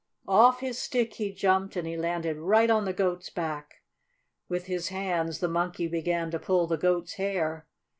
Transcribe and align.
Off 0.27 0.61
his 0.61 0.79
stick 0.79 1.13
he 1.13 1.31
jumped, 1.31 1.75
and 1.75 1.85
he 1.85 1.95
landed 1.95 2.35
right 2.35 2.71
on 2.71 2.85
the 2.85 2.91
Goat's 2.91 3.29
back. 3.29 3.83
With 4.49 4.65
his 4.65 4.87
hands 4.87 5.41
the 5.41 5.47
Monkey 5.47 5.87
began 5.87 6.31
to 6.31 6.39
pull 6.39 6.65
the 6.65 6.75
Goat's 6.75 7.13
hair. 7.21 7.67